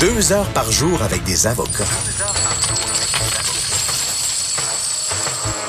Deux 0.00 0.32
heures 0.32 0.48
par 0.54 0.72
jour 0.72 1.02
avec 1.02 1.24
des 1.24 1.46
avocats. 1.46 1.84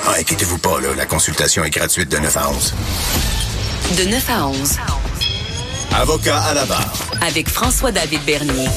Ah, 0.08 0.14
inquiétez-vous 0.20 0.58
pas, 0.58 0.80
là, 0.80 0.96
la 0.96 1.06
consultation 1.06 1.66
est 1.66 1.70
gratuite 1.70 2.10
de 2.10 2.18
9 2.18 2.38
à 2.38 2.50
11. 2.50 2.74
De 3.98 4.04
9 4.10 4.30
à 4.30 4.48
11. 4.48 4.78
Avocat 5.94 6.40
à 6.40 6.54
la 6.54 6.66
barre. 6.66 6.94
Avec 7.28 7.50
François-David 7.50 8.22
Bernier. 8.26 8.70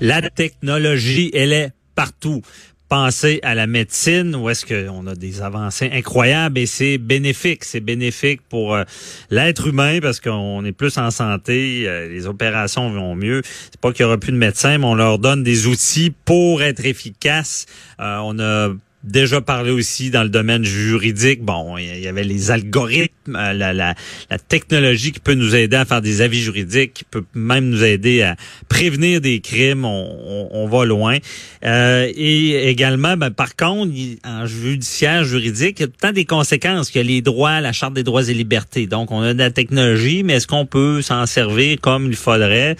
La 0.00 0.22
technologie, 0.30 1.32
elle 1.34 1.52
est 1.52 1.72
partout. 1.96 2.42
Pensez 2.88 3.40
à 3.42 3.56
la 3.56 3.66
médecine, 3.66 4.36
où 4.36 4.48
est-ce 4.48 4.64
qu'on 4.64 5.08
a 5.08 5.16
des 5.16 5.42
avancées 5.42 5.90
incroyables 5.92 6.58
et 6.58 6.66
c'est 6.66 6.98
bénéfique. 6.98 7.64
C'est 7.64 7.80
bénéfique 7.80 8.42
pour 8.48 8.76
euh, 8.76 8.84
l'être 9.28 9.66
humain 9.66 9.98
parce 10.00 10.20
qu'on 10.20 10.64
est 10.64 10.70
plus 10.72 10.96
en 10.96 11.10
santé, 11.10 11.82
euh, 11.88 12.08
les 12.08 12.28
opérations 12.28 12.88
vont 12.90 13.16
mieux. 13.16 13.42
C'est 13.44 13.80
pas 13.80 13.92
qu'il 13.92 14.02
y 14.02 14.06
aura 14.06 14.18
plus 14.18 14.30
de 14.30 14.36
médecins, 14.36 14.78
mais 14.78 14.84
on 14.84 14.94
leur 14.94 15.18
donne 15.18 15.42
des 15.42 15.66
outils 15.66 16.14
pour 16.24 16.62
être 16.62 16.86
efficaces. 16.86 17.66
Euh, 17.98 18.18
on 18.22 18.38
a 18.38 18.68
déjà 19.06 19.40
parlé 19.40 19.70
aussi 19.70 20.10
dans 20.10 20.22
le 20.22 20.28
domaine 20.28 20.64
juridique. 20.64 21.42
Bon, 21.42 21.78
il 21.78 22.00
y 22.00 22.08
avait 22.08 22.24
les 22.24 22.50
algorithmes, 22.50 23.36
euh, 23.36 23.52
la, 23.52 23.72
la, 23.72 23.94
la, 24.30 24.38
technologie 24.38 25.12
qui 25.12 25.20
peut 25.20 25.34
nous 25.34 25.54
aider 25.54 25.76
à 25.76 25.84
faire 25.84 26.02
des 26.02 26.20
avis 26.20 26.40
juridiques, 26.40 26.94
qui 26.94 27.04
peut 27.04 27.24
même 27.34 27.70
nous 27.70 27.84
aider 27.84 28.22
à 28.22 28.36
prévenir 28.68 29.20
des 29.20 29.40
crimes. 29.40 29.84
On, 29.84 30.48
on, 30.50 30.66
va 30.66 30.84
loin. 30.84 31.18
Euh, 31.64 32.10
et 32.14 32.68
également, 32.68 33.16
ben, 33.16 33.30
par 33.30 33.56
contre, 33.56 33.92
en 34.24 34.46
judiciaire, 34.46 35.24
juridique, 35.24 35.80
il 35.80 35.82
y 35.82 35.84
a 35.84 35.88
tout 36.08 36.12
des 36.12 36.24
conséquences. 36.24 36.92
Il 36.94 36.98
y 36.98 37.00
a 37.00 37.04
les 37.04 37.22
droits, 37.22 37.60
la 37.60 37.72
Charte 37.72 37.94
des 37.94 38.02
droits 38.02 38.28
et 38.28 38.34
libertés. 38.34 38.86
Donc, 38.86 39.10
on 39.12 39.22
a 39.22 39.32
de 39.32 39.38
la 39.38 39.50
technologie, 39.50 40.22
mais 40.24 40.34
est-ce 40.34 40.46
qu'on 40.46 40.66
peut 40.66 41.02
s'en 41.02 41.26
servir 41.26 41.78
comme 41.80 42.06
il 42.06 42.16
faudrait? 42.16 42.76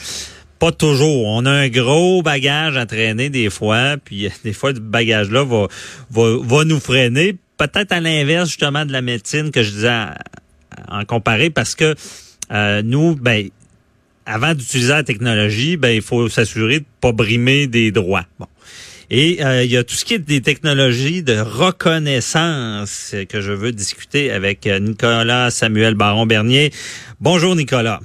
Pas 0.58 0.72
toujours. 0.72 1.26
On 1.26 1.44
a 1.44 1.50
un 1.50 1.68
gros 1.68 2.22
bagage 2.22 2.76
à 2.76 2.86
traîner 2.86 3.28
des 3.28 3.50
fois, 3.50 3.96
puis 4.02 4.28
des 4.44 4.52
fois, 4.52 4.74
ce 4.74 4.80
bagage-là 4.80 5.44
va, 5.44 5.66
va, 6.10 6.36
va 6.40 6.64
nous 6.64 6.80
freiner. 6.80 7.36
Peut-être 7.58 7.92
à 7.92 8.00
l'inverse, 8.00 8.48
justement, 8.48 8.84
de 8.84 8.92
la 8.92 9.02
médecine 9.02 9.50
que 9.50 9.62
je 9.62 9.70
disais 9.70 10.04
en 10.88 11.04
comparé, 11.04 11.50
parce 11.50 11.74
que 11.74 11.94
euh, 12.52 12.82
nous, 12.82 13.16
ben, 13.16 13.48
avant 14.24 14.54
d'utiliser 14.54 14.92
la 14.92 15.02
technologie, 15.02 15.76
ben, 15.76 15.90
il 15.90 16.02
faut 16.02 16.28
s'assurer 16.28 16.80
de 16.80 16.86
pas 17.00 17.12
brimer 17.12 17.66
des 17.66 17.92
droits. 17.92 18.24
Bon. 18.38 18.46
Et 19.08 19.44
euh, 19.44 19.62
il 19.62 19.70
y 19.70 19.76
a 19.76 19.84
tout 19.84 19.94
ce 19.94 20.04
qui 20.04 20.14
est 20.14 20.18
des 20.18 20.40
technologies 20.40 21.22
de 21.22 21.38
reconnaissance 21.38 23.14
que 23.28 23.40
je 23.40 23.52
veux 23.52 23.70
discuter 23.70 24.32
avec 24.32 24.66
euh, 24.66 24.80
Nicolas 24.80 25.50
Samuel 25.50 25.94
Baron-Bernier. 25.94 26.72
Bonjour, 27.20 27.54
Nicolas. 27.54 28.00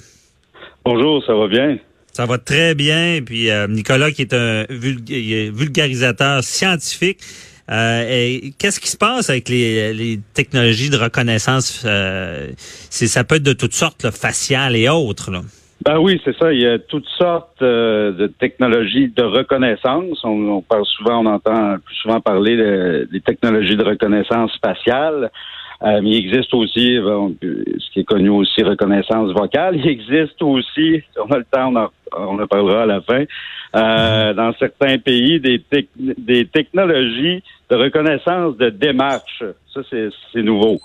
Bonjour, 0.86 1.24
ça 1.26 1.34
va 1.34 1.48
bien? 1.48 1.78
Ça 2.12 2.26
va 2.26 2.38
très 2.38 2.76
bien. 2.76 3.20
Puis 3.26 3.50
euh, 3.50 3.68
Nicolas, 3.68 4.12
qui 4.12 4.22
est 4.22 4.34
un 4.34 4.66
vulgarisateur 4.70 6.44
scientifique, 6.44 7.20
euh, 7.72 8.40
qu'est-ce 8.60 8.80
qui 8.80 8.90
se 8.90 8.98
passe 8.98 9.30
avec 9.30 9.48
les, 9.48 10.20
technologies 10.34 10.90
de 10.90 10.98
reconnaissance? 10.98 11.84
Euh, 11.86 12.50
ça 12.58 13.24
peut 13.24 13.36
être 13.36 13.44
de 13.44 13.54
toutes 13.54 13.74
sortes, 13.74 14.04
là, 14.04 14.12
faciales 14.12 14.76
et 14.76 14.90
autres. 14.90 15.32
Là. 15.32 15.42
Ben 15.86 15.98
oui, 15.98 16.22
c'est 16.24 16.38
ça. 16.38 16.52
Il 16.54 16.62
y 16.62 16.68
a 16.68 16.78
toutes 16.78 17.08
sortes 17.18 17.62
de 17.62 18.32
technologies 18.40 19.08
de 19.08 19.24
reconnaissance. 19.24 20.20
On, 20.24 20.62
parle 20.62 20.86
souvent, 20.86 21.24
on 21.24 21.26
entend 21.26 21.78
plus 21.84 21.96
souvent 21.96 22.20
parler 22.20 22.56
des 23.12 23.22
technologies 23.22 23.78
de 23.78 23.84
reconnaissance 23.84 24.52
faciale. 24.64 25.32
Euh, 25.84 26.00
il 26.04 26.16
existe 26.16 26.54
aussi, 26.54 26.98
ce 27.42 27.92
qui 27.92 28.02
est 28.02 28.04
connu 28.04 28.30
aussi, 28.30 28.62
reconnaissance 28.62 29.32
vocale. 29.34 29.78
Il 29.78 29.88
existe 29.88 30.42
aussi, 30.42 31.02
on 31.18 31.32
a 31.32 31.38
le 31.38 31.46
temps, 31.46 31.74
on 32.16 32.40
en, 32.40 32.48
parlera 32.48 32.84
à 32.84 32.86
la 32.86 33.02
fin, 33.02 33.24
euh, 33.76 34.34
dans 34.34 34.54
certains 34.60 35.00
pays, 35.00 35.40
des, 35.40 35.64
des 35.98 36.46
technologies 36.46 37.42
de 37.70 37.76
reconnaissance 37.76 38.58
de 38.58 38.70
démarche. 38.70 39.44
Ça, 39.74 39.82
c'est 39.90 40.44
nouveau. 40.44 40.80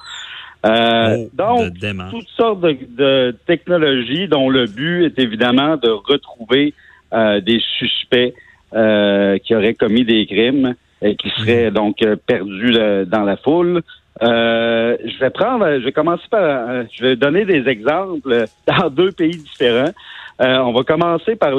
Euh, 0.64 1.16
oh, 1.18 1.30
donc, 1.34 1.74
toutes 2.10 2.28
sortes 2.36 2.60
de, 2.60 2.76
de, 2.96 3.36
technologies 3.46 4.26
dont 4.26 4.48
le 4.48 4.66
but 4.66 5.04
est 5.04 5.18
évidemment 5.18 5.76
de 5.76 5.90
retrouver 5.90 6.74
euh, 7.12 7.40
des 7.40 7.60
suspects 7.78 8.34
euh, 8.74 9.38
qui 9.38 9.54
auraient 9.54 9.74
commis 9.74 10.04
des 10.04 10.26
crimes 10.26 10.74
et 11.02 11.14
qui 11.14 11.30
seraient 11.30 11.70
mhm. 11.70 11.74
donc 11.74 12.04
perdus 12.26 12.72
dans 13.06 13.22
la 13.22 13.36
foule. 13.36 13.82
Euh, 14.22 14.96
je 15.04 15.18
vais 15.18 15.30
prendre, 15.30 15.66
je 15.78 15.84
vais 15.84 15.92
commencer 15.92 16.24
par, 16.30 16.42
euh, 16.42 16.84
je 16.92 17.02
vais 17.04 17.16
donner 17.16 17.44
des 17.44 17.68
exemples 17.68 18.46
dans 18.66 18.90
deux 18.90 19.12
pays 19.12 19.36
différents. 19.36 19.92
Euh, 20.40 20.58
on 20.58 20.72
va 20.72 20.82
commencer 20.82 21.36
par 21.36 21.52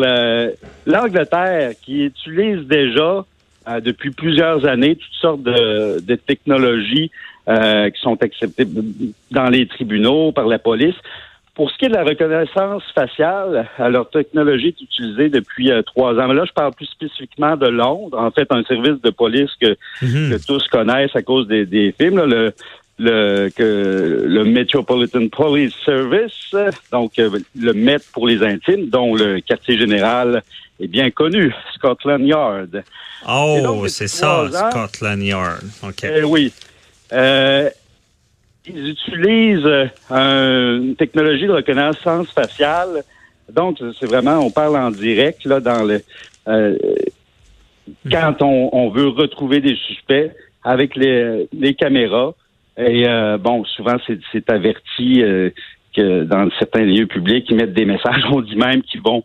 l'Angleterre 0.85 1.71
qui 1.81 2.05
utilise 2.05 2.67
déjà 2.67 3.25
depuis 3.81 4.11
plusieurs 4.11 4.65
années 4.65 4.95
toutes 4.95 5.19
sortes 5.19 5.43
de, 5.43 5.99
de 5.99 6.15
technologies 6.15 7.11
qui 7.47 8.01
sont 8.01 8.21
acceptées 8.21 8.67
dans 9.31 9.49
les 9.49 9.67
tribunaux 9.67 10.31
par 10.31 10.47
la 10.47 10.59
police 10.59 10.95
pour 11.57 11.71
ce 11.71 11.77
qui 11.79 11.85
est 11.85 11.89
de 11.89 11.95
la 11.95 12.03
reconnaissance 12.03 12.83
faciale, 12.93 13.67
leur 13.79 14.07
technologie 14.11 14.67
est 14.67 14.81
utilisée 14.81 15.29
depuis 15.29 15.71
euh, 15.71 15.81
trois 15.81 16.13
ans. 16.13 16.27
Mais 16.27 16.35
là, 16.35 16.45
je 16.45 16.53
parle 16.53 16.71
plus 16.71 16.85
spécifiquement 16.85 17.57
de 17.57 17.65
Londres, 17.65 18.15
en 18.15 18.29
fait, 18.29 18.45
un 18.51 18.63
service 18.63 19.01
de 19.01 19.09
police 19.09 19.49
que, 19.59 19.75
mhm. 20.03 20.29
que 20.29 20.45
tous 20.45 20.67
connaissent 20.67 21.15
à 21.15 21.23
cause 21.23 21.47
des, 21.47 21.65
des 21.65 21.95
films. 21.99 22.23
le, 22.23 22.53
le, 22.99 23.49
que, 23.49 24.23
le 24.27 24.43
Metropolitan 24.43 25.27
Police 25.29 25.73
Service, 25.83 26.55
donc 26.91 27.17
euh, 27.17 27.39
le 27.59 27.73
Met 27.73 27.97
pour 28.13 28.27
les 28.27 28.43
intimes, 28.43 28.89
dont 28.89 29.15
le 29.15 29.39
quartier 29.39 29.79
général 29.79 30.43
est 30.79 30.87
bien 30.87 31.09
connu, 31.09 31.53
Scotland 31.73 32.23
Yard. 32.23 32.83
Oh, 33.27 33.85
c'est 33.87 34.07
ça, 34.07 34.47
Scotland 34.51 35.23
Yard. 35.23 35.63
OK. 35.83 36.03
Eh 36.03 36.23
oui. 36.23 36.53
Euh, 37.13 37.69
ils 38.69 38.89
utilisent 38.89 39.89
euh, 40.11 40.77
une 40.77 40.95
technologie 40.95 41.47
de 41.47 41.51
reconnaissance 41.51 42.31
faciale. 42.31 43.03
Donc, 43.51 43.77
c'est 43.99 44.05
vraiment, 44.05 44.39
on 44.39 44.51
parle 44.51 44.77
en 44.77 44.91
direct 44.91 45.45
là 45.45 45.59
dans 45.59 45.83
le 45.83 46.01
euh, 46.47 46.77
quand 48.11 48.41
on, 48.41 48.89
veut 48.89 49.07
retrouver 49.07 49.61
des 49.61 49.75
suspects 49.75 50.31
avec 50.63 50.95
les, 50.95 51.73
caméras. 51.77 52.33
Et 52.77 53.07
euh, 53.07 53.37
bon, 53.37 53.63
souvent 53.63 53.95
c'est 54.05 54.49
averti 54.49 55.23
que 55.95 56.23
dans 56.23 56.49
certains 56.59 56.83
lieux 56.83 57.07
publics, 57.07 57.45
ils 57.49 57.55
mettent 57.55 57.73
des 57.73 57.85
messages. 57.85 58.23
On 58.31 58.41
dit 58.41 58.57
même 58.57 58.81
qu'ils 58.81 59.01
vont 59.01 59.23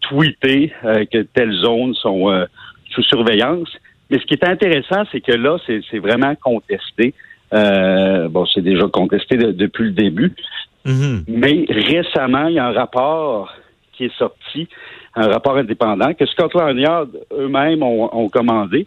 tweeter 0.00 0.72
que 1.10 1.22
telles 1.22 1.54
zones 1.54 1.94
sont 1.94 2.46
sous 2.90 3.02
surveillance. 3.02 3.70
Mais 4.10 4.18
ce 4.18 4.24
qui 4.26 4.34
est 4.34 4.44
intéressant, 4.44 5.04
c'est 5.10 5.20
que 5.22 5.32
là, 5.32 5.56
c'est 5.66 5.98
vraiment 5.98 6.34
contesté. 6.34 7.14
Euh, 7.52 8.28
bon, 8.28 8.44
c'est 8.46 8.62
déjà 8.62 8.86
contesté 8.88 9.36
depuis 9.36 9.84
le 9.84 9.92
début. 9.92 10.32
Mm-hmm. 10.84 11.24
Mais 11.28 11.64
récemment, 11.68 12.48
il 12.48 12.54
y 12.54 12.58
a 12.58 12.66
un 12.66 12.72
rapport 12.72 13.52
qui 13.92 14.04
est 14.04 14.16
sorti, 14.16 14.68
un 15.14 15.28
rapport 15.28 15.56
indépendant 15.56 16.12
que 16.14 16.26
Scotland 16.26 16.78
Yard 16.78 17.10
eux-mêmes 17.32 17.82
ont, 17.82 18.28
commandé 18.28 18.86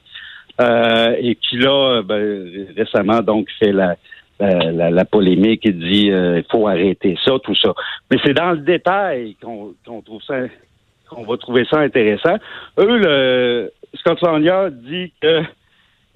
euh, 0.62 1.16
et 1.20 1.36
qui 1.36 1.58
là, 1.58 2.02
ben, 2.04 2.68
récemment 2.76 3.22
donc 3.22 3.48
fait 3.60 3.72
la, 3.72 3.96
la, 4.40 5.06
polémique 5.06 5.66
et 5.66 5.72
dit 5.72 6.12
euh, 6.12 6.40
il 6.40 6.46
faut 6.50 6.68
arrêter 6.68 7.18
ça, 7.26 7.34
tout 7.44 7.56
ça. 7.56 7.74
Mais 8.12 8.18
c'est 8.24 8.34
dans 8.34 8.52
le 8.52 8.60
détail 8.60 9.36
qu'on 9.42 10.02
trouve 10.02 10.22
ça 10.24 10.36
qu'on 11.10 11.24
va 11.24 11.38
trouver 11.38 11.66
ça 11.70 11.80
intéressant. 11.80 12.36
Eux, 12.78 12.98
le 12.98 13.72
Scotland 13.96 14.44
Yard 14.44 14.74
dit 14.84 15.12
que 15.20 15.42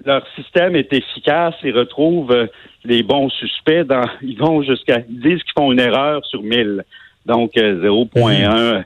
leur 0.04 0.26
système 0.34 0.76
est 0.76 0.92
efficace 0.92 1.54
et 1.62 1.72
retrouve 1.72 2.30
euh, 2.32 2.46
les 2.84 3.02
bons 3.02 3.28
suspects. 3.30 3.84
Dans, 3.84 4.04
ils 4.22 4.38
vont 4.38 4.62
jusqu'à 4.62 5.00
ils 5.08 5.20
disent 5.20 5.42
qu'ils 5.42 5.52
font 5.56 5.72
une 5.72 5.80
erreur 5.80 6.24
sur 6.26 6.42
1000, 6.42 6.84
donc 7.26 7.52
0,1 7.54 8.14
euh, 8.18 8.82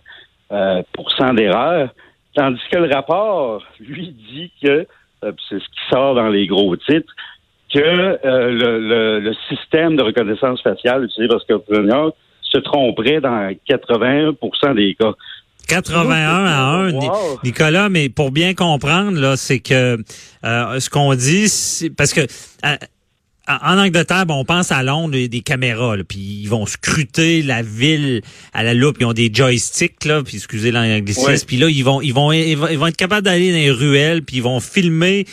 euh, 0.53 0.83
pour 0.93 1.11
cent 1.13 1.35
d'erreur. 1.35 1.91
Tandis 2.35 2.61
que 2.71 2.79
le 2.79 2.95
rapport, 2.95 3.63
lui, 3.81 4.15
dit 4.33 4.53
que, 4.63 4.87
c'est 5.21 5.59
ce 5.59 5.65
qui 5.65 5.81
sort 5.91 6.15
dans 6.15 6.29
les 6.29 6.47
gros 6.47 6.77
titres, 6.77 7.13
que 7.75 7.81
le, 8.23 9.19
le, 9.19 9.35
système 9.49 9.97
de 9.97 10.05
reconnaissance 10.05 10.63
faciale 10.63 11.05
utilisé 11.05 11.27
par 11.27 11.41
Scotland 11.41 12.13
se 12.43 12.59
tromperait 12.59 13.21
dans 13.21 13.51
81% 13.69 14.75
des 14.75 14.95
cas. 14.95 15.15
81 15.69 16.45
à 16.47 16.61
1, 16.61 16.93
Nicolas, 17.45 17.89
mais 17.89 18.09
pour 18.09 18.31
bien 18.33 18.55
comprendre, 18.55 19.19
là, 19.19 19.37
c'est 19.37 19.61
que 19.61 19.99
euh, 20.45 20.81
ce 20.81 20.91
qu'on 20.91 21.15
dit, 21.15 21.51
parce 21.97 22.13
que 22.13 22.23
euh, 22.65 22.77
en 23.49 23.79
Angleterre, 23.79 24.25
on 24.29 24.45
pense 24.45 24.73
à 24.73 24.83
Londres, 24.83 25.13
des, 25.13 25.29
des 25.29 25.41
caméras, 25.41 25.97
puis 26.07 26.19
ils 26.19 26.49
vont 26.49 26.67
scruter 26.67 27.43
la 27.43 27.63
ville 27.63 28.23
à 28.53 28.63
la 28.63 28.75
loupe. 28.75 28.97
Ils 29.01 29.07
ont 29.07 29.13
des 29.13 29.31
joysticks, 29.33 30.05
là, 30.05 30.23
puis 30.23 30.37
excusez 30.37 30.71
l'anglicisme. 30.71 31.47
Puis 31.47 31.57
là, 31.57 31.69
ils 31.69 31.83
vont, 31.83 32.01
ils 32.01 32.13
vont, 32.13 32.33
ils 32.33 32.57
vont, 32.57 32.87
être 32.87 32.97
capables 32.97 33.25
d'aller 33.25 33.51
dans 33.51 33.59
les 33.59 33.71
ruelles, 33.71 34.23
puis 34.23 34.37
ils 34.37 34.43
vont 34.43 34.61
filmer 34.61 35.27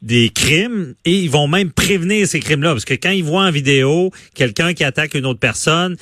des 0.00 0.30
crimes 0.30 0.94
et 1.04 1.12
ils 1.12 1.30
vont 1.30 1.46
même 1.46 1.70
prévenir 1.70 2.26
ces 2.26 2.40
crimes-là. 2.40 2.72
Parce 2.72 2.84
que 2.84 2.94
quand 2.94 3.10
ils 3.10 3.22
voient 3.24 3.44
en 3.44 3.52
vidéo 3.52 4.10
quelqu'un 4.34 4.74
qui 4.74 4.82
attaque 4.82 5.14
une 5.14 5.26
autre 5.26 5.38
personne, 5.38 5.96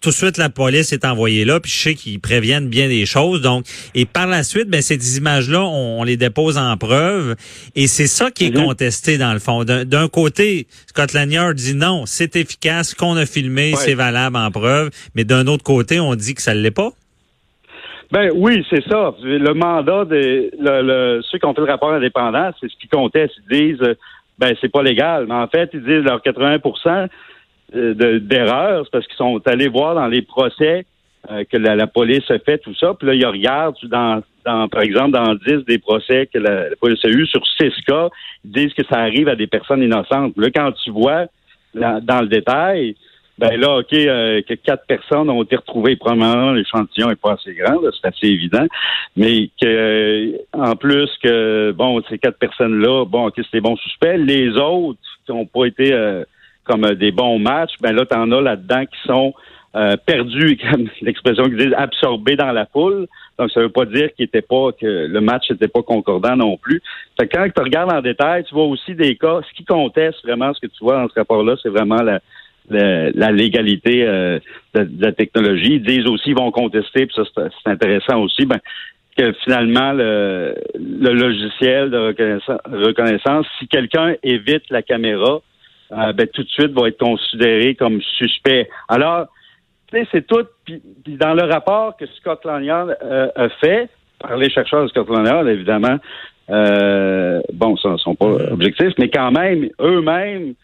tout 0.00 0.10
de 0.10 0.14
suite 0.14 0.38
la 0.38 0.48
police 0.48 0.92
est 0.92 1.04
envoyée 1.04 1.44
là, 1.44 1.60
puis 1.60 1.70
je 1.70 1.78
sais 1.82 1.94
qu'ils 1.94 2.20
préviennent 2.20 2.68
bien 2.68 2.88
des 2.88 3.06
choses. 3.06 3.42
Donc, 3.42 3.64
et 3.94 4.06
par 4.06 4.26
la 4.26 4.42
suite, 4.42 4.68
ben 4.68 4.82
ces 4.82 5.18
images-là, 5.18 5.62
on, 5.62 6.02
les 6.04 6.16
dépose 6.16 6.58
en 6.58 6.76
preuve, 6.76 7.36
et 7.76 7.86
c'est 7.86 8.06
ça 8.06 8.30
qui 8.30 8.46
est 8.46 8.56
mhm. 8.56 8.64
contesté 8.64 9.18
dans 9.18 9.32
le 9.32 9.38
fond. 9.38 9.64
D'un 9.64 10.08
côté, 10.08 10.66
Scotland 10.86 11.30
Yard 11.30 11.54
dit 11.54 11.74
non, 11.74 12.04
c'est 12.06 12.36
efficace, 12.36 12.94
qu'on 12.94 13.16
a 13.16 13.26
filmé, 13.26 13.74
c'est 13.76 13.94
valable 13.94 14.36
en 14.36 14.50
preuve, 14.50 14.90
mais 15.14 15.24
d'un 15.24 15.46
autre 15.46 15.64
côté, 15.64 16.00
on 16.00 16.14
dit 16.14 16.34
que 16.34 16.42
ça 16.42 16.54
ne 16.54 16.60
l'est 16.60 16.70
pas. 16.70 16.90
Ben 18.12 18.30
oui, 18.34 18.66
c'est 18.68 18.82
ça. 18.88 19.14
Le 19.22 19.52
mandat 19.52 20.04
des 20.04 20.50
le, 20.58 21.20
ceux 21.30 21.38
qui 21.38 21.46
ont 21.46 21.54
fait 21.54 21.60
le 21.60 21.70
rapport 21.70 21.92
indépendant, 21.92 22.50
c'est 22.60 22.68
ce 22.68 22.76
qu'ils 22.76 22.88
contestent. 22.90 23.36
Ils 23.50 23.76
disent 23.76 23.94
ben 24.38 24.54
c'est 24.60 24.70
pas 24.72 24.82
légal. 24.82 25.26
Mais 25.28 25.34
en 25.34 25.46
fait, 25.46 25.70
ils 25.74 25.82
disent 25.82 26.02
leur 26.02 26.20
80 26.20 26.58
euh, 27.74 28.18
d'erreurs, 28.20 28.84
c'est 28.84 28.90
parce 28.90 29.06
qu'ils 29.06 29.16
sont 29.16 29.40
allés 29.46 29.68
voir 29.68 29.94
dans 29.94 30.06
les 30.06 30.22
procès 30.22 30.84
euh, 31.30 31.44
que 31.44 31.56
la, 31.56 31.86
police 31.86 32.28
a 32.30 32.38
fait 32.38 32.58
tout 32.58 32.74
ça. 32.74 32.94
Puis 32.94 33.06
là, 33.06 33.14
ils 33.14 33.26
regardent 33.26 33.76
dans, 33.84 34.22
dans, 34.44 34.68
par 34.68 34.82
exemple, 34.82 35.12
dans 35.12 35.34
10 35.34 35.64
des 35.66 35.78
procès 35.78 36.28
que 36.32 36.38
la, 36.38 36.64
police 36.80 37.04
a 37.04 37.08
eu 37.08 37.26
sur 37.26 37.42
6 37.60 37.70
cas, 37.86 38.08
ils 38.44 38.52
disent 38.52 38.74
que 38.74 38.84
ça 38.90 38.98
arrive 38.98 39.28
à 39.28 39.36
des 39.36 39.46
personnes 39.46 39.82
innocentes. 39.82 40.32
Là, 40.36 40.48
quand 40.50 40.72
tu 40.82 40.90
vois 40.90 41.26
dans 41.74 42.20
le 42.22 42.26
détail, 42.26 42.96
ben 43.40 43.58
là, 43.58 43.78
OK, 43.78 43.92
euh, 43.94 44.42
que 44.42 44.52
quatre 44.54 44.86
personnes 44.86 45.30
ont 45.30 45.42
été 45.42 45.56
retrouvées. 45.56 45.96
Probablement, 45.96 46.52
l'échantillon 46.52 47.08
n'est 47.08 47.16
pas 47.16 47.32
assez 47.32 47.54
grand, 47.54 47.78
c'est 47.98 48.08
assez 48.08 48.26
évident. 48.26 48.66
Mais 49.16 49.48
que 49.60 50.34
en 50.52 50.76
plus 50.76 51.08
que 51.22 51.72
bon, 51.72 52.02
ces 52.10 52.18
quatre 52.18 52.38
personnes-là, 52.38 53.06
bon, 53.06 53.28
OK, 53.28 53.34
c'est 53.36 53.52
des 53.54 53.60
bons 53.62 53.76
suspects. 53.76 54.18
Les 54.18 54.50
autres 54.58 54.98
qui 55.24 55.32
n'ont 55.32 55.46
pas 55.46 55.64
été 55.64 55.92
euh, 55.92 56.22
comme 56.70 56.94
des 56.94 57.10
bons 57.10 57.38
matchs, 57.38 57.72
ben 57.80 57.92
là, 57.92 58.04
t'en 58.04 58.30
as 58.32 58.40
là-dedans 58.40 58.84
qui 58.86 58.98
sont 59.06 59.34
perdus, 60.04 60.58
comme 60.70 60.88
l'expression 61.00 61.44
qu'ils 61.44 61.56
disent, 61.56 61.74
absorbés 61.76 62.36
dans 62.36 62.52
la 62.52 62.66
foule. 62.66 63.06
Donc, 63.38 63.50
ça 63.52 63.60
veut 63.60 63.68
pas 63.68 63.84
dire 63.84 64.12
qu'il 64.14 64.24
était 64.26 64.42
pas 64.42 64.70
que 64.72 65.06
le 65.06 65.20
match 65.20 65.50
n'était 65.50 65.68
pas 65.68 65.82
concordant 65.82 66.36
non 66.36 66.56
plus. 66.56 66.82
Fait 67.18 67.28
que 67.28 67.36
quand 67.36 67.46
tu 67.54 67.62
regardes 67.62 67.92
en 67.92 68.02
détail, 68.02 68.44
tu 68.44 68.54
vois 68.54 68.64
aussi 68.64 68.94
des 68.94 69.16
cas. 69.16 69.40
Ce 69.48 69.56
qui 69.56 69.64
conteste 69.64 70.18
vraiment, 70.24 70.52
ce 70.52 70.60
que 70.60 70.66
tu 70.66 70.82
vois 70.82 70.96
dans 70.96 71.08
ce 71.08 71.14
rapport-là, 71.14 71.54
c'est 71.62 71.68
vraiment 71.68 72.02
la 72.02 72.20
la 72.70 73.32
légalité 73.32 74.04
euh, 74.06 74.38
de, 74.74 74.88
la 74.98 75.12
technologie. 75.12 75.74
Ils 75.74 75.82
disent 75.82 76.06
aussi, 76.06 76.30
ils 76.30 76.36
vont 76.36 76.50
contester, 76.50 77.06
puis 77.06 77.14
ça 77.14 77.22
c'est 77.34 77.70
intéressant 77.70 78.20
aussi, 78.20 78.46
ben, 78.46 78.58
que 79.16 79.32
finalement 79.44 79.92
le, 79.92 80.54
logiciel 80.74 81.90
de 81.90 81.98
reconnaissance, 82.86 83.46
si 83.58 83.66
quelqu'un 83.66 84.14
évite 84.22 84.62
la 84.70 84.82
caméra, 84.82 85.40
euh, 85.92 86.12
ben, 86.12 86.26
tout 86.28 86.42
de 86.42 86.48
suite 86.48 86.72
va 86.72 86.88
être 86.88 86.98
considéré 86.98 87.74
comme 87.74 88.00
suspect. 88.18 88.68
Alors, 88.88 89.26
c'est 90.12 90.26
tout. 90.26 90.46
Puis, 90.64 90.80
dans 91.06 91.34
le 91.34 91.44
rapport 91.44 91.96
que 91.96 92.06
Scotland 92.06 92.64
Yard 92.64 92.96
euh, 93.02 93.28
a 93.34 93.48
fait, 93.48 93.88
par 94.20 94.36
les 94.36 94.50
chercheurs 94.50 94.84
de 94.84 94.88
Scotland 94.88 95.26
Yard, 95.26 95.48
évidemment, 95.48 95.96
bon, 96.48 97.76
ça 97.76 97.90
ne 97.90 97.96
sont 97.96 98.14
pas 98.14 98.26
objectifs, 98.26 98.92
mais 98.98 99.08
quand 99.08 99.32
même, 99.32 99.68
eux-mêmes 99.80 100.54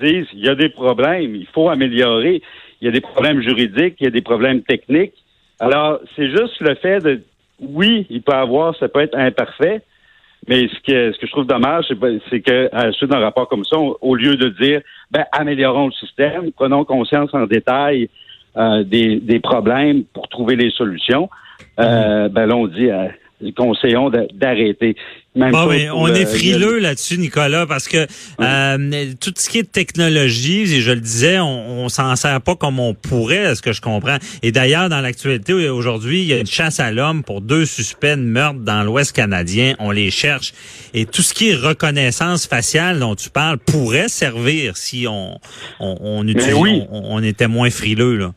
disent 0.00 0.26
il 0.32 0.44
y 0.44 0.48
a 0.48 0.54
des 0.54 0.68
problèmes, 0.68 1.34
il 1.34 1.46
faut 1.46 1.68
améliorer, 1.68 2.42
il 2.80 2.84
y 2.86 2.88
a 2.88 2.90
des 2.90 3.00
problèmes 3.00 3.40
juridiques, 3.40 3.96
il 4.00 4.04
y 4.04 4.06
a 4.06 4.10
des 4.10 4.22
problèmes 4.22 4.62
techniques. 4.62 5.14
Alors, 5.60 6.00
c'est 6.16 6.30
juste 6.30 6.60
le 6.60 6.74
fait 6.74 6.98
de 7.00 7.22
oui, 7.60 8.06
il 8.10 8.22
peut 8.22 8.32
avoir, 8.32 8.76
ça 8.76 8.88
peut 8.88 9.00
être 9.00 9.16
imparfait, 9.16 9.82
mais 10.48 10.68
ce 10.68 10.80
que, 10.80 11.12
ce 11.12 11.18
que 11.18 11.26
je 11.26 11.32
trouve 11.32 11.46
dommage, 11.46 11.86
c'est 12.30 12.40
que 12.40 12.68
à 12.72 12.86
la 12.86 12.92
suite 12.92 13.10
d'un 13.10 13.20
rapport 13.20 13.48
comme 13.48 13.64
ça, 13.64 13.76
au 13.78 14.14
lieu 14.16 14.36
de 14.36 14.48
dire 14.48 14.80
ben, 15.10 15.24
améliorons 15.32 15.86
le 15.86 15.92
système, 15.92 16.50
prenons 16.52 16.84
conscience 16.84 17.32
en 17.32 17.46
détail 17.46 18.08
euh, 18.56 18.82
des, 18.82 19.20
des, 19.20 19.40
problèmes 19.40 20.04
pour 20.12 20.28
trouver 20.28 20.56
les 20.56 20.70
solutions, 20.70 21.30
euh, 21.78 22.28
ben 22.28 22.46
là, 22.46 22.56
on 22.56 22.66
dit 22.66 22.90
euh, 22.90 23.06
conseillons 23.50 24.10
d'arrêter. 24.34 24.94
on 25.34 26.08
est 26.08 26.26
frileux 26.26 26.78
là-dessus, 26.78 27.18
Nicolas, 27.18 27.66
parce 27.66 27.88
que 27.88 28.06
euh, 28.40 29.04
tout 29.20 29.32
ce 29.36 29.48
qui 29.48 29.58
est 29.58 29.70
technologie, 29.70 30.62
et 30.62 30.80
je 30.80 30.92
le 30.92 31.00
disais, 31.00 31.38
on, 31.40 31.84
on 31.84 31.88
s'en 31.88 32.14
sert 32.16 32.40
pas 32.40 32.54
comme 32.54 32.78
on 32.78 32.94
pourrait, 32.94 33.54
ce 33.54 33.62
que 33.62 33.72
je 33.72 33.80
comprends. 33.80 34.18
Et 34.42 34.52
d'ailleurs, 34.52 34.88
dans 34.88 35.00
l'actualité 35.00 35.52
aujourd'hui, 35.70 36.20
il 36.20 36.26
y 36.26 36.32
a 36.32 36.38
une 36.38 36.46
chasse 36.46 36.80
à 36.80 36.92
l'homme 36.92 37.22
pour 37.24 37.40
deux 37.40 37.64
suspects 37.64 38.16
de 38.16 38.22
meurtre 38.22 38.60
dans 38.60 38.84
l'Ouest 38.84 39.14
canadien. 39.14 39.74
On 39.78 39.90
les 39.90 40.10
cherche. 40.10 40.52
Et 40.94 41.06
tout 41.06 41.22
ce 41.22 41.34
qui 41.34 41.50
est 41.50 41.56
reconnaissance 41.56 42.46
faciale 42.46 42.98
dont 42.98 43.14
tu 43.14 43.30
parles 43.30 43.58
pourrait 43.58 44.08
servir 44.08 44.76
si 44.76 45.06
on 45.08 45.38
on, 45.80 45.96
on, 46.00 46.24
on, 46.90 47.22
était 47.22 47.48
moins 47.48 47.70
frileux 47.70 48.16
là. 48.16 48.32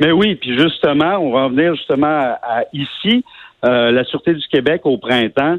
Mais 0.00 0.10
oui, 0.10 0.36
puis 0.36 0.56
justement, 0.58 1.18
on 1.18 1.32
va 1.32 1.44
revenir 1.44 1.74
justement 1.74 2.06
à 2.06 2.64
ici. 2.72 3.24
Euh, 3.64 3.92
la 3.92 4.04
Sûreté 4.04 4.34
du 4.34 4.46
Québec, 4.48 4.82
au 4.84 4.98
printemps, 4.98 5.56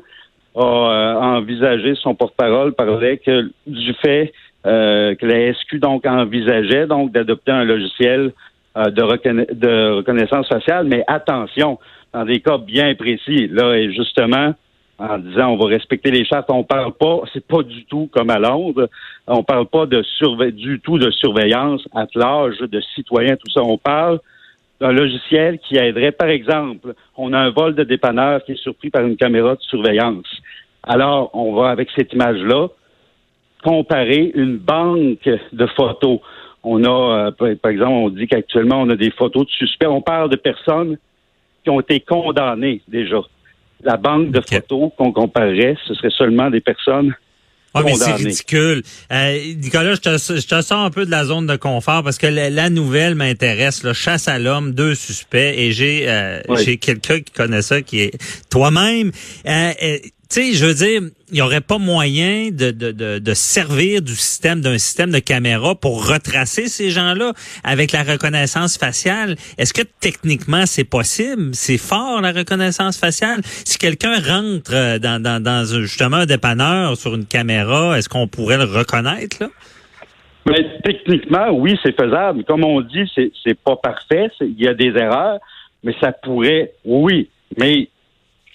a 0.55 0.59
euh, 0.59 1.15
envisagé, 1.15 1.95
son 1.95 2.15
porte-parole 2.15 2.73
parlait 2.73 3.17
que 3.17 3.49
du 3.65 3.93
fait 3.95 4.33
euh, 4.65 5.15
que 5.15 5.25
la 5.25 5.53
SQ 5.53 5.79
donc 5.79 6.05
envisageait 6.05 6.85
donc 6.85 7.11
d'adopter 7.11 7.51
un 7.51 7.63
logiciel 7.63 8.31
de, 8.75 9.53
de, 9.53 9.97
reconnaissance 9.97 10.47
faciale, 10.47 10.87
mais 10.87 11.03
attention, 11.05 11.79
dans 12.11 12.25
des 12.25 12.39
cas 12.39 12.57
bien 12.57 12.95
précis, 12.95 13.47
là, 13.47 13.75
et 13.75 13.93
justement, 13.93 14.55
en 14.97 15.17
disant 15.19 15.49
on 15.49 15.57
va 15.57 15.67
respecter 15.67 16.09
les 16.09 16.25
chartes, 16.25 16.49
on 16.49 16.63
parle 16.63 16.93
pas, 16.93 17.21
c'est 17.33 17.45
pas 17.45 17.61
du 17.61 17.85
tout 17.85 18.09
comme 18.11 18.29
à 18.31 18.39
Londres, 18.39 18.89
on 19.27 19.43
parle 19.43 19.67
pas 19.67 19.85
de 19.85 20.03
du 20.49 20.79
tout 20.79 20.97
de 20.97 21.11
surveillance 21.11 21.87
à 21.93 22.05
l'âge 22.15 22.59
de 22.59 22.81
citoyens, 22.95 23.35
tout 23.35 23.51
ça, 23.51 23.61
on 23.61 23.77
parle 23.77 24.19
un 24.83 24.91
logiciel 24.91 25.59
qui 25.59 25.77
aiderait, 25.77 26.11
par 26.11 26.29
exemple, 26.29 26.93
on 27.17 27.33
a 27.33 27.39
un 27.39 27.49
vol 27.49 27.75
de 27.75 27.83
dépanneur 27.83 28.43
qui 28.43 28.53
est 28.53 28.61
surpris 28.61 28.89
par 28.89 29.05
une 29.05 29.17
caméra 29.17 29.55
de 29.55 29.61
surveillance. 29.61 30.27
Alors, 30.83 31.29
on 31.33 31.53
va, 31.53 31.69
avec 31.69 31.89
cette 31.95 32.11
image-là, 32.13 32.67
comparer 33.63 34.31
une 34.35 34.57
banque 34.57 35.29
de 35.53 35.65
photos. 35.67 36.19
On 36.63 36.83
a, 36.83 37.31
euh, 37.41 37.55
par 37.55 37.71
exemple, 37.71 37.91
on 37.91 38.09
dit 38.09 38.27
qu'actuellement, 38.27 38.81
on 38.81 38.89
a 38.89 38.95
des 38.95 39.11
photos 39.11 39.45
de 39.45 39.51
suspects. 39.51 39.87
On 39.87 40.01
parle 40.01 40.29
de 40.29 40.35
personnes 40.35 40.97
qui 41.63 41.69
ont 41.69 41.79
été 41.79 42.01
condamnées 42.01 42.81
déjà. 42.87 43.21
La 43.81 43.97
banque 43.97 44.31
de 44.31 44.41
photos 44.41 44.91
qu'on 44.97 45.11
comparerait, 45.11 45.77
ce 45.85 45.93
serait 45.93 46.09
seulement 46.09 46.49
des 46.49 46.61
personnes 46.61 47.15
ah, 47.73 47.81
mais 47.83 47.95
c'est 47.95 48.13
ridicule. 48.13 48.83
Euh, 49.11 49.53
Nicolas, 49.55 49.95
je 49.95 49.99
te, 49.99 50.17
je 50.17 50.45
te 50.45 50.61
sors 50.61 50.79
un 50.79 50.91
peu 50.91 51.05
de 51.05 51.11
la 51.11 51.25
zone 51.25 51.47
de 51.47 51.55
confort 51.55 52.03
parce 52.03 52.17
que 52.17 52.27
la, 52.27 52.69
nouvelle 52.69 53.15
m'intéresse. 53.15 53.81
Chasse 53.93 54.27
à 54.27 54.39
l'homme, 54.39 54.73
deux 54.73 54.95
suspects, 54.95 55.53
et 55.57 55.71
j'ai 55.71 56.09
euh, 56.09 56.41
j'ai 56.63 56.77
quelqu'un 56.77 57.19
qui 57.19 57.31
connaît 57.31 57.61
ça, 57.61 57.81
qui 57.81 58.01
est 58.01 58.17
toi-même. 58.49 59.11
Euh, 59.47 59.71
euh 59.83 59.97
sais, 60.33 60.53
je 60.53 60.65
veux 60.65 60.73
dire, 60.73 61.01
il 61.31 61.37
y 61.37 61.41
aurait 61.41 61.61
pas 61.61 61.77
moyen 61.77 62.49
de, 62.51 62.71
de, 62.71 62.91
de, 62.91 63.19
de 63.19 63.33
servir 63.33 64.01
du 64.01 64.15
système, 64.15 64.61
d'un 64.61 64.77
système 64.77 65.11
de 65.11 65.19
caméra 65.19 65.75
pour 65.75 66.07
retracer 66.07 66.67
ces 66.67 66.89
gens-là 66.89 67.33
avec 67.63 67.91
la 67.91 68.03
reconnaissance 68.03 68.77
faciale. 68.77 69.35
Est-ce 69.57 69.73
que 69.73 69.83
techniquement 69.99 70.65
c'est 70.65 70.83
possible? 70.83 71.53
C'est 71.53 71.77
fort 71.77 72.21
la 72.21 72.31
reconnaissance 72.31 72.97
faciale? 72.97 73.41
Si 73.43 73.77
quelqu'un 73.77 74.15
rentre 74.19 74.73
euh, 74.73 74.99
dans, 74.99 75.21
dans, 75.21 75.41
dans 75.41 75.65
justement 75.65 76.17
un 76.17 76.25
dépanneur 76.25 76.97
sur 76.97 77.15
une 77.15 77.25
caméra, 77.25 77.97
est-ce 77.97 78.09
qu'on 78.09 78.27
pourrait 78.27 78.57
le 78.57 78.65
reconnaître 78.65 79.37
là? 79.39 79.49
Mais 80.45 80.65
techniquement, 80.83 81.51
oui, 81.51 81.79
c'est 81.81 81.95
faisable. 81.95 82.43
Comme 82.43 82.65
on 82.65 82.81
dit, 82.81 83.09
c'est, 83.15 83.31
c'est 83.43 83.57
pas 83.57 83.77
parfait. 83.77 84.27
Il 84.41 84.59
y 84.59 84.67
a 84.67 84.73
des 84.73 84.89
erreurs, 84.89 85.39
mais 85.83 85.95
ça 86.01 86.11
pourrait, 86.11 86.73
oui. 86.83 87.29
Mais 87.57 87.87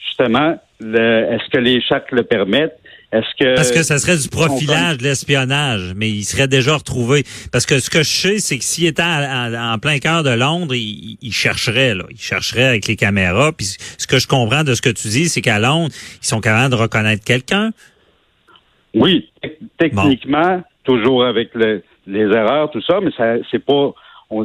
justement, 0.07 0.61
est-ce 0.81 1.51
que 1.51 1.59
les 1.59 1.81
chartes 1.81 2.11
le 2.13 2.23
permettent? 2.23 2.79
Est-ce 3.11 3.35
que 3.41 3.55
parce 3.55 3.73
que 3.73 3.83
ça 3.83 3.97
serait 3.97 4.19
du 4.19 4.29
profilage, 4.29 4.99
de 4.99 5.05
l'espionnage, 5.05 5.95
mais 5.97 6.11
il 6.11 6.25
serait 6.25 6.47
déjà 6.47 6.77
retrouvé. 6.77 7.25
Parce 7.51 7.65
que 7.65 7.79
ce 7.79 7.89
que 7.89 8.01
je 8.01 8.11
sais, 8.11 8.39
c'est 8.39 8.59
que 8.59 8.65
s'il 8.65 8.87
était 8.87 9.03
en 9.03 9.79
plein 9.79 9.99
cœur 9.99 10.23
de 10.23 10.31
Londres, 10.31 10.75
il, 10.75 11.33
chercherait 11.33 11.95
là, 11.95 12.05
il 12.11 12.21
chercherait 12.21 12.67
avec 12.67 12.87
les 12.87 12.97
caméras. 12.97 13.53
Puis 13.53 13.77
ce 13.97 14.07
que 14.07 14.19
je 14.19 14.29
comprends 14.29 14.63
de 14.63 14.75
ce 14.75 14.83
que 14.83 14.91
tu 14.91 15.09
dis, 15.09 15.31
c'est 15.31 15.41
qu'à 15.41 15.59
Londres, 15.59 15.91
ils 16.23 16.27
sont 16.27 16.41
capables 16.41 16.75
de 16.75 16.81
reconnaître 16.81 17.25
quelqu'un. 17.25 17.71
Oui, 18.93 19.31
techniquement, 19.79 20.63
toujours 20.85 21.25
avec 21.25 21.55
les 21.55 21.81
erreurs, 22.21 22.71
tout 22.71 22.83
ça, 22.83 23.01
mais 23.01 23.11
ça, 23.17 23.37
c'est 23.51 23.65
pas, 23.65 23.95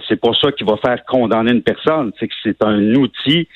c'est 0.08 0.20
pas 0.20 0.32
ça 0.42 0.54
qui 0.54 0.64
va 0.64 0.78
faire 0.78 1.04
condamner 1.06 1.52
une 1.52 1.64
personne. 1.64 2.14
C'est 2.18 2.30
que 2.30 2.34
c'est 2.42 2.64
un 2.64 2.96
outil 2.96 3.50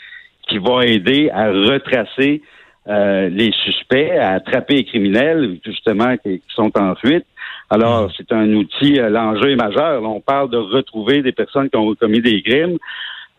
qui 0.49 0.57
va 0.57 0.85
aider 0.85 1.29
à 1.33 1.47
retracer 1.47 2.41
euh, 2.87 3.27
les 3.27 3.51
suspects, 3.63 4.11
à 4.11 4.33
attraper 4.33 4.75
les 4.75 4.85
criminels, 4.85 5.57
justement, 5.65 6.15
qui, 6.17 6.41
sont 6.55 6.71
en 6.77 6.95
fuite. 6.95 7.25
Alors, 7.69 8.05
mm. 8.05 8.11
c'est 8.15 8.31
un 8.31 8.53
outil, 8.53 8.99
euh, 8.99 9.09
l'enjeu 9.09 9.51
est 9.51 9.55
majeur. 9.55 10.03
on 10.03 10.21
parle 10.21 10.49
de 10.49 10.57
retrouver 10.57 11.21
des 11.21 11.33
personnes 11.33 11.69
qui 11.69 11.75
ont 11.75 11.93
commis 11.95 12.21
des 12.21 12.41
crimes. 12.41 12.77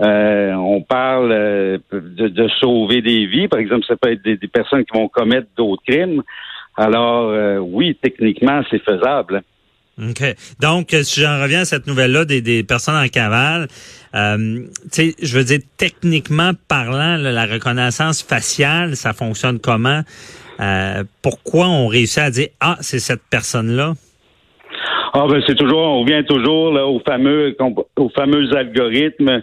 Euh, 0.02 0.52
on 0.52 0.82
parle 0.82 1.30
de, 1.90 2.48
sauver 2.60 3.00
des 3.00 3.26
vies. 3.26 3.48
Par 3.48 3.58
exemple, 3.58 3.86
ça 3.86 3.96
peut 3.96 4.12
être 4.12 4.22
des, 4.22 4.36
personnes 4.48 4.84
qui 4.84 4.96
vont 4.96 5.08
commettre 5.08 5.48
d'autres 5.56 5.82
crimes. 5.82 6.22
Alors, 6.76 7.32
oui, 7.62 7.98
techniquement, 8.00 8.60
c'est 8.70 8.82
faisable. 8.84 9.42
OK. 9.98 10.22
Donc, 10.60 10.90
si 10.90 11.20
j'en 11.20 11.42
reviens 11.42 11.60
à 11.60 11.64
cette 11.64 11.86
nouvelle-là 11.86 12.24
des, 12.24 12.40
des 12.40 12.62
personnes 12.62 12.96
en 12.96 13.08
cavale, 13.08 13.66
euh, 14.14 14.64
je 14.94 15.36
veux 15.36 15.44
dire, 15.44 15.60
techniquement 15.76 16.52
parlant, 16.68 17.16
la 17.16 17.46
reconnaissance 17.46 18.22
faciale, 18.22 18.96
ça 18.96 19.12
fonctionne 19.12 19.58
comment? 19.58 20.02
Euh, 20.60 21.04
pourquoi 21.22 21.66
on 21.66 21.86
réussit 21.86 22.18
à 22.18 22.30
dire, 22.30 22.48
ah, 22.60 22.76
c'est 22.80 22.98
cette 22.98 23.22
personne-là? 23.30 23.94
Ah 25.14 25.26
ben 25.28 25.42
c'est 25.46 25.54
toujours, 25.54 25.78
on 25.78 26.00
revient 26.02 26.24
toujours 26.26 26.72
là, 26.72 26.86
aux 26.86 27.00
fameux 27.00 27.56
aux 27.96 28.10
fameux 28.10 28.54
algorithmes. 28.54 29.42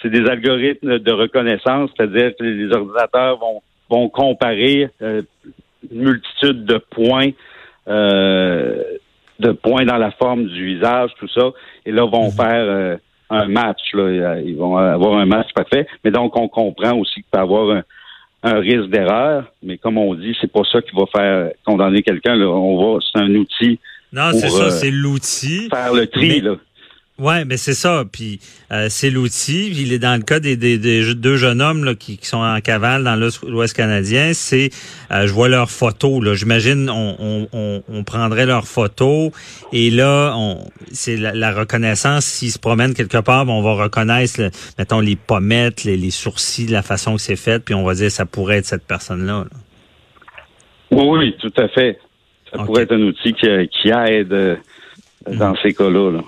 C'est 0.00 0.08
des 0.08 0.28
algorithmes 0.28 0.98
de 0.98 1.12
reconnaissance, 1.12 1.90
c'est-à-dire 1.96 2.32
que 2.38 2.44
les 2.44 2.72
ordinateurs 2.74 3.38
vont 3.38 3.62
vont 3.90 4.08
comparer 4.08 4.88
euh, 5.02 5.22
une 5.90 6.02
multitude 6.02 6.64
de 6.64 6.78
points 6.78 7.30
euh, 7.88 8.82
de 9.42 9.52
points 9.52 9.84
dans 9.84 9.98
la 9.98 10.10
forme 10.12 10.46
du 10.46 10.64
visage, 10.74 11.10
tout 11.18 11.28
ça, 11.28 11.50
et 11.84 11.92
là 11.92 12.04
vont 12.06 12.26
mhm. 12.26 12.32
faire 12.32 12.64
euh, 12.66 12.96
un 13.30 13.46
match. 13.48 13.80
Là, 13.94 14.40
ils 14.40 14.56
vont 14.56 14.76
avoir 14.76 15.18
un 15.18 15.26
match 15.26 15.48
parfait. 15.54 15.86
Mais 16.04 16.10
donc 16.10 16.36
on 16.36 16.48
comprend 16.48 16.96
aussi 16.98 17.14
qu'il 17.14 17.24
peut 17.30 17.38
avoir 17.38 17.76
un, 17.76 17.82
un 18.42 18.58
risque 18.58 18.88
d'erreur, 18.88 19.44
mais 19.62 19.78
comme 19.78 19.98
on 19.98 20.14
dit, 20.14 20.36
c'est 20.40 20.52
pas 20.52 20.62
ça 20.70 20.80
qui 20.82 20.96
va 20.96 21.04
faire 21.14 21.50
condamner 21.64 22.02
quelqu'un. 22.02 22.40
On 22.40 22.94
va, 22.94 23.00
c'est 23.00 23.20
un 23.20 23.34
outil 23.34 23.78
non, 24.12 24.30
c'est 24.32 24.50
ça, 24.50 24.64
euh, 24.64 24.70
c'est 24.70 24.90
l'outil. 24.90 25.68
Faire 25.70 25.94
le 25.94 26.06
tri, 26.06 26.40
là. 26.40 26.56
Ouais, 27.22 27.44
mais 27.44 27.56
c'est 27.56 27.74
ça. 27.74 28.02
Puis 28.10 28.40
euh, 28.72 28.88
c'est 28.90 29.08
l'outil. 29.08 29.70
Il 29.70 29.92
est 29.92 30.00
dans 30.00 30.16
le 30.16 30.24
cas 30.24 30.40
des, 30.40 30.56
des, 30.56 30.76
deux 31.14 31.36
jeunes 31.36 31.62
hommes 31.62 31.84
là, 31.84 31.94
qui, 31.94 32.18
sont 32.22 32.38
en 32.38 32.60
cavale 32.60 33.04
dans 33.04 33.14
l'Ouest 33.14 33.76
canadien. 33.76 34.32
C'est, 34.34 34.70
euh, 35.12 35.28
je 35.28 35.32
vois 35.32 35.48
leurs 35.48 35.70
photos. 35.70 36.20
Là, 36.20 36.34
j'imagine 36.34 36.90
on, 36.90 37.46
on, 37.52 37.82
on, 37.88 38.02
prendrait 38.02 38.44
leurs 38.44 38.66
photos 38.66 39.30
et 39.72 39.90
là, 39.90 40.34
on, 40.36 40.64
c'est 40.90 41.16
la, 41.16 41.52
reconnaissance. 41.52 42.24
S'ils 42.24 42.50
se 42.50 42.58
promènent 42.58 42.94
quelque 42.94 43.18
part, 43.18 43.48
on 43.48 43.62
va 43.62 43.74
reconnaître, 43.74 44.50
mettons 44.76 44.98
les 44.98 45.14
pommettes, 45.14 45.84
les, 45.84 45.96
les, 45.96 46.10
sourcils, 46.10 46.66
la 46.66 46.82
façon 46.82 47.14
que 47.14 47.20
c'est 47.20 47.36
fait, 47.36 47.64
puis 47.64 47.74
on 47.74 47.84
va 47.84 47.94
dire 47.94 48.10
ça 48.10 48.26
pourrait 48.26 48.58
être 48.58 48.66
cette 48.66 48.84
personne-là. 48.84 49.44
Là. 49.44 51.04
Oui, 51.04 51.36
tout 51.38 51.52
à 51.56 51.68
fait. 51.68 52.00
Ça 52.50 52.64
pourrait 52.64 52.82
être 52.82 52.94
un 52.94 53.02
outil 53.02 53.32
qui, 53.32 53.46
qui 53.68 53.90
aide 53.90 54.32
euh, 54.32 54.56
dans 55.28 55.54
ces 55.62 55.72
cas-là. 55.72 56.20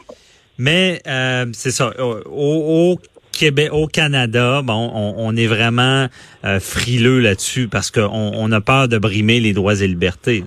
Mais 0.59 1.01
euh, 1.07 1.47
c'est 1.53 1.71
ça. 1.71 1.91
Au, 1.99 2.97
Québec, 3.37 3.71
au 3.73 3.87
Canada, 3.87 4.63
bon, 4.63 4.91
on, 4.95 5.37
est 5.37 5.49
vraiment 5.49 6.07
euh, 6.45 6.61
frileux 6.61 7.19
là-dessus 7.19 7.69
parce 7.69 7.91
qu'on 7.91 8.33
on 8.35 8.53
a 8.53 8.61
peur 8.61 8.87
de 8.87 8.99
brimer 8.99 9.41
les 9.41 9.53
droits 9.53 9.83
et 9.83 9.89
libertés. 9.89 10.45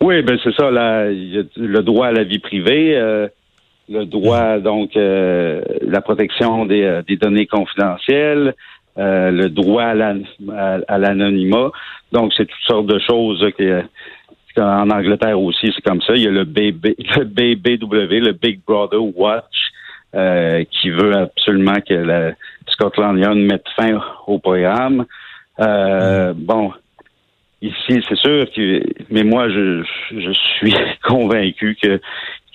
Oui, 0.00 0.22
ben 0.22 0.38
c'est 0.42 0.54
ça. 0.54 0.70
Le 0.70 1.80
droit 1.80 2.06
à 2.06 2.12
la 2.12 2.24
vie 2.24 2.38
privée, 2.38 2.94
le 3.88 4.04
droit 4.04 4.58
donc 4.60 4.92
la 4.94 6.00
protection 6.00 6.64
des, 6.64 7.02
des 7.06 7.16
données 7.16 7.46
confidentielles, 7.46 8.54
le 8.96 9.48
droit 9.48 9.92
à 10.88 10.98
l'anonymat. 10.98 11.70
Donc, 12.12 12.32
c'est 12.34 12.46
toutes 12.46 12.66
sortes 12.66 12.86
de 12.86 12.98
choses 12.98 13.44
qui, 13.56 13.64
en 14.58 14.90
Angleterre 14.90 15.40
aussi, 15.40 15.72
c'est 15.74 15.82
comme 15.82 16.00
ça. 16.02 16.14
Il 16.14 16.22
y 16.22 16.26
a 16.26 16.30
le, 16.30 16.44
BB, 16.44 16.94
le 16.98 17.24
BBW, 17.24 18.20
le 18.20 18.32
Big 18.32 18.60
Brother 18.66 19.02
Watch, 19.16 19.70
euh, 20.14 20.64
qui 20.70 20.90
veut 20.90 21.16
absolument 21.16 21.80
que 21.86 21.94
la 21.94 22.32
Scotland 22.68 23.18
Yard 23.18 23.36
mette 23.36 23.66
fin 23.76 24.00
au 24.26 24.38
programme. 24.38 25.04
Euh, 25.60 26.32
bon, 26.34 26.72
ici, 27.60 28.02
c'est 28.08 28.16
sûr 28.16 28.46
que, 28.54 28.82
mais 29.10 29.24
moi, 29.24 29.48
je, 29.48 29.82
je 30.10 30.32
suis 30.32 30.74
convaincu 31.02 31.76
que 31.80 32.00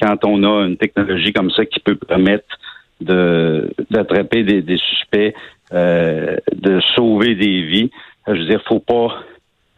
quand 0.01 0.25
on 0.25 0.43
a 0.43 0.65
une 0.65 0.77
technologie 0.77 1.33
comme 1.33 1.51
ça 1.51 1.65
qui 1.65 1.79
peut 1.79 1.95
permettre 1.95 2.57
de 2.99 3.71
d'attraper 3.89 4.43
des, 4.43 4.61
des, 4.61 4.77
suspects, 4.77 5.33
euh, 5.73 6.37
de 6.53 6.79
sauver 6.95 7.35
des 7.35 7.63
vies, 7.63 7.91
je 8.27 8.33
veux 8.33 8.45
dire, 8.45 8.61
faut 8.67 8.79
pas 8.79 9.23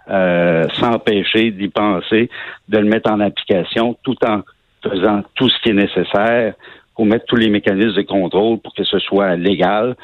euh, 0.09 0.67
s'empêcher 0.79 1.51
d'y 1.51 1.69
penser, 1.69 2.29
de 2.67 2.77
le 2.77 2.85
mettre 2.85 3.09
en 3.09 3.19
application 3.19 3.97
tout 4.03 4.17
en 4.25 4.41
faisant 4.83 5.23
tout 5.35 5.49
ce 5.49 5.61
qui 5.61 5.69
est 5.69 5.73
nécessaire 5.73 6.55
pour 6.95 7.05
mettre 7.05 7.25
tous 7.25 7.37
les 7.37 7.49
mécanismes 7.49 7.93
de 7.93 8.01
contrôle 8.01 8.59
pour 8.59 8.73
que 8.73 8.83
ce 8.83 8.99
soit 8.99 9.35
légal, 9.35 9.95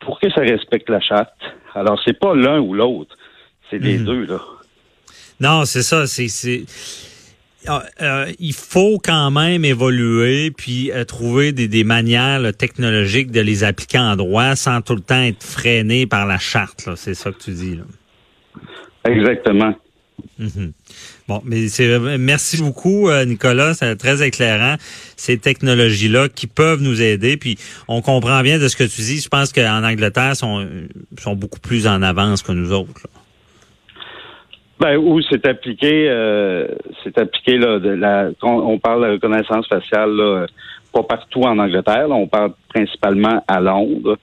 pour 0.00 0.20
que 0.20 0.30
ça 0.30 0.42
respecte 0.42 0.88
la 0.90 1.00
charte. 1.00 1.32
Alors, 1.74 2.00
c'est 2.04 2.18
pas 2.18 2.34
l'un 2.34 2.60
ou 2.60 2.74
l'autre, 2.74 3.16
c'est 3.70 3.78
les 3.78 3.98
mhm. 3.98 4.04
deux, 4.04 4.26
là. 4.26 4.40
Non, 5.40 5.64
c'est 5.64 5.82
ça, 5.82 6.06
c'est... 6.06 6.64
Ah, 7.66 7.84
euh, 8.00 8.26
il 8.40 8.52
faut 8.52 8.98
quand 9.02 9.30
même 9.30 9.64
évoluer 9.64 10.50
puis 10.50 10.90
euh, 10.90 11.04
trouver 11.04 11.52
des, 11.52 11.68
des 11.68 11.84
manières 11.84 12.52
technologiques 12.56 13.30
de 13.30 13.40
les 13.40 13.62
appliquer 13.62 14.00
en 14.00 14.16
droit 14.16 14.56
sans 14.56 14.82
tout 14.82 14.96
le 14.96 15.00
temps 15.00 15.22
être 15.22 15.44
freiné 15.44 16.06
par 16.06 16.26
la 16.26 16.38
charte. 16.38 16.88
C'est 16.96 17.14
ça 17.14 17.30
que 17.30 17.38
tu 17.38 17.52
dis. 17.52 17.76
Là. 17.76 17.84
Exactement. 19.04 19.74
Mhm. 20.38 20.72
Bon, 21.28 21.40
mais 21.44 21.68
c'est 21.68 21.98
merci 22.18 22.62
beaucoup 22.62 23.08
euh, 23.08 23.24
Nicolas, 23.24 23.74
c'est 23.74 23.96
très 23.96 24.26
éclairant 24.26 24.76
ces 25.16 25.38
technologies 25.38 26.08
là 26.08 26.28
qui 26.28 26.46
peuvent 26.46 26.82
nous 26.82 27.00
aider 27.00 27.36
puis 27.36 27.56
on 27.88 28.02
comprend 28.02 28.42
bien 28.42 28.58
de 28.58 28.68
ce 28.68 28.76
que 28.76 28.84
tu 28.84 29.00
dis, 29.00 29.20
je 29.20 29.28
pense 29.28 29.52
qu'en 29.52 29.84
Angleterre 29.84 30.36
sont 30.36 30.66
sont 31.18 31.34
beaucoup 31.34 31.60
plus 31.60 31.86
en 31.86 32.02
avance 32.02 32.42
que 32.42 32.52
nous 32.52 32.72
autres. 32.72 33.06
Ben 34.80 34.96
où 34.96 35.20
c'est 35.22 35.46
appliqué 35.46 36.08
euh, 36.08 36.68
c'est 37.02 37.16
appliqué 37.18 37.56
là 37.56 37.78
de 37.78 37.90
la 37.90 38.30
on 38.42 38.78
parle 38.78 39.06
de 39.06 39.12
reconnaissance 39.12 39.66
faciale 39.68 40.10
là, 40.10 40.46
pas 40.92 41.02
partout 41.02 41.42
en 41.42 41.58
Angleterre, 41.58 42.06
on 42.10 42.26
parle 42.26 42.52
principalement 42.68 43.42
à 43.48 43.60
Londres. 43.60 44.18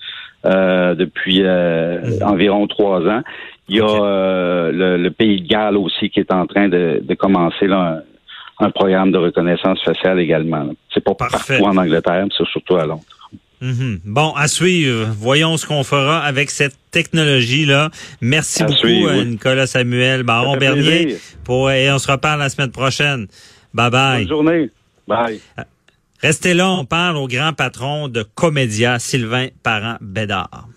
Euh, 0.46 0.96
depuis 0.96 1.44
mhm. 1.44 2.24
environ 2.24 2.66
trois 2.68 3.02
ans. 3.02 3.24
Il 3.70 3.78
y 3.78 3.82
a 3.82 3.86
euh, 3.86 4.98
le, 4.98 5.12
pays 5.12 5.42
de 5.42 5.48
Galles 5.48 5.78
aussi 5.78 6.10
qui 6.10 6.20
est 6.20 6.32
en 6.32 6.46
train 6.48 6.68
de, 6.70 7.02
commencer 7.18 7.68
là, 7.68 8.02
un, 8.60 8.72
programme 8.72 9.12
de 9.12 9.18
reconnaissance 9.18 9.82
faciale 9.84 10.20
également. 10.20 10.70
C'est 10.94 11.04
pas 11.04 11.14
partout 11.14 11.64
en 11.64 11.78
Angleterre, 11.78 12.24
mais 12.26 12.34
c'est 12.36 12.48
surtout 12.48 12.78
à 12.78 12.86
Londres. 12.86 13.04
Mhm. 13.62 14.00
Bon, 14.06 14.34
à 14.36 14.48
suivre. 14.48 15.08
Voyons 15.18 15.58
ce 15.58 15.68
qu'on 15.68 15.84
fera 15.84 16.20
avec 16.20 16.50
cette 16.50 16.78
technologie-là. 16.92 17.90
Merci 18.22 18.64
beaucoup, 18.64 19.08
euh, 19.08 19.26
Nicolas 19.26 19.68
Samuel 19.68 20.24
Baron 20.24 20.58
Bernier. 20.58 21.18
Pour, 21.44 21.70
et 21.70 21.92
on 21.92 22.00
se 22.00 22.10
reparle 22.10 22.40
la 22.40 22.50
semaine 22.50 22.72
prochaine. 22.72 23.28
Bye 23.74 23.92
bye. 23.92 24.20
Bonne 24.20 24.30
journée. 24.30 24.70
Bye. 25.08 25.40
Euh, 25.60 25.64
restez 26.22 26.54
là, 26.54 26.72
on 26.72 26.86
parle 26.86 27.18
au 27.18 27.28
grand 27.28 27.54
patron 27.54 28.08
de 28.08 28.24
Comédia, 28.24 28.98
Sylvain 28.98 29.48
Parent-Bédard. 29.62 30.68